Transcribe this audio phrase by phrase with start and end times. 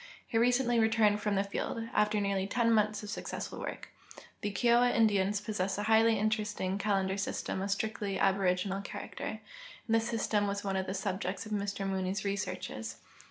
[0.25, 3.83] He recently returned from the field, after nearly ten months of successful Avork.
[4.41, 9.41] The KioAva Indians j)0ssess a highly interesting calendar system of strictly aboriginal character,
[9.87, 12.95] and this system Avas one of the subjects of Mr Mooney's researches.